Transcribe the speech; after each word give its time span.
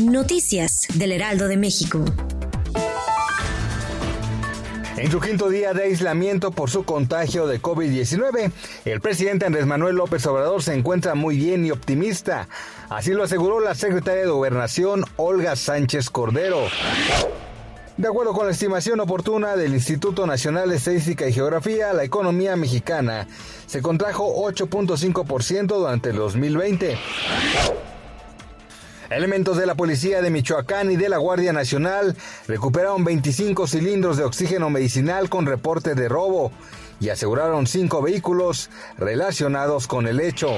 Noticias 0.00 0.86
del 0.94 1.12
Heraldo 1.12 1.48
de 1.48 1.58
México. 1.58 2.02
En 4.96 5.10
su 5.10 5.20
quinto 5.20 5.50
día 5.50 5.74
de 5.74 5.84
aislamiento 5.84 6.50
por 6.50 6.70
su 6.70 6.84
contagio 6.84 7.46
de 7.46 7.60
COVID-19, 7.60 8.52
el 8.86 9.00
presidente 9.00 9.44
Andrés 9.44 9.66
Manuel 9.66 9.96
López 9.96 10.24
Obrador 10.26 10.62
se 10.62 10.74
encuentra 10.74 11.14
muy 11.14 11.36
bien 11.36 11.66
y 11.66 11.70
optimista. 11.70 12.48
Así 12.88 13.12
lo 13.12 13.24
aseguró 13.24 13.60
la 13.60 13.74
secretaria 13.74 14.22
de 14.22 14.28
Gobernación, 14.28 15.04
Olga 15.16 15.56
Sánchez 15.56 16.08
Cordero. 16.08 16.68
De 17.98 18.08
acuerdo 18.08 18.32
con 18.32 18.46
la 18.46 18.52
estimación 18.52 18.98
oportuna 19.00 19.56
del 19.56 19.74
Instituto 19.74 20.26
Nacional 20.26 20.70
de 20.70 20.76
Estadística 20.76 21.28
y 21.28 21.32
Geografía, 21.34 21.92
la 21.92 22.04
economía 22.04 22.56
mexicana 22.56 23.28
se 23.66 23.82
contrajo 23.82 24.42
8.5% 24.50 25.66
durante 25.66 26.10
el 26.10 26.16
2020. 26.16 26.96
Elementos 29.14 29.58
de 29.58 29.66
la 29.66 29.74
Policía 29.74 30.22
de 30.22 30.30
Michoacán 30.30 30.90
y 30.90 30.96
de 30.96 31.08
la 31.08 31.18
Guardia 31.18 31.52
Nacional 31.52 32.16
recuperaron 32.48 33.04
25 33.04 33.66
cilindros 33.66 34.16
de 34.16 34.24
oxígeno 34.24 34.70
medicinal 34.70 35.28
con 35.28 35.44
reporte 35.44 35.94
de 35.94 36.08
robo 36.08 36.50
y 36.98 37.10
aseguraron 37.10 37.66
cinco 37.66 38.00
vehículos 38.00 38.70
relacionados 38.96 39.86
con 39.86 40.06
el 40.06 40.20
hecho. 40.20 40.48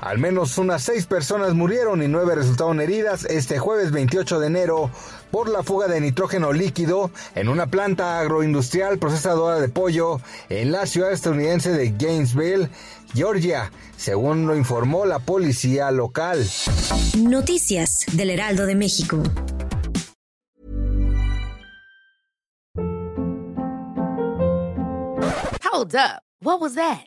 Al 0.00 0.18
menos 0.18 0.58
unas 0.58 0.82
seis 0.82 1.06
personas 1.06 1.54
murieron 1.54 2.02
y 2.02 2.08
nueve 2.08 2.34
resultaron 2.34 2.80
heridas 2.80 3.24
este 3.24 3.58
jueves 3.58 3.90
28 3.92 4.38
de 4.40 4.46
enero 4.46 4.90
por 5.30 5.48
la 5.48 5.62
fuga 5.62 5.88
de 5.88 6.00
nitrógeno 6.00 6.52
líquido 6.52 7.10
en 7.34 7.48
una 7.48 7.66
planta 7.66 8.20
agroindustrial 8.20 8.98
procesadora 8.98 9.58
de 9.58 9.68
pollo 9.68 10.20
en 10.48 10.70
la 10.72 10.86
ciudad 10.86 11.12
estadounidense 11.12 11.72
de 11.72 11.90
Gainesville, 11.90 12.68
Georgia, 13.14 13.72
según 13.96 14.46
lo 14.46 14.56
informó 14.56 15.06
la 15.06 15.18
policía 15.18 15.90
local. 15.90 16.46
Noticias 17.18 18.04
del 18.12 18.30
Heraldo 18.30 18.66
de 18.66 18.74
México. 18.74 19.22
Hold 25.72 25.94
up. 25.94 26.22
What 26.40 26.60
was 26.60 26.74
that? 26.74 27.06